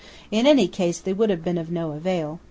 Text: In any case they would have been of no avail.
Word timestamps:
In 0.31 0.47
any 0.47 0.67
case 0.67 0.97
they 0.99 1.13
would 1.13 1.29
have 1.29 1.43
been 1.43 1.59
of 1.59 1.69
no 1.69 1.91
avail. 1.91 2.39